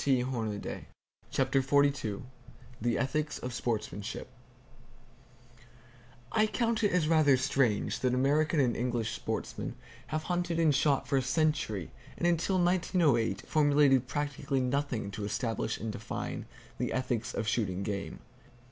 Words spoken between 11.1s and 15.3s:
a century, and until 1908 formulated practically nothing to